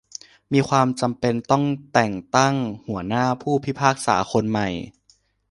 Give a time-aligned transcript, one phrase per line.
[0.53, 1.63] มีความจำเป็นต้อง
[1.93, 2.55] แต่งตั้ง
[2.87, 4.69] หัวหน้าผู้พิพากษาคนใหม่